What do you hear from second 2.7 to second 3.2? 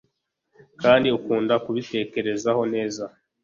neza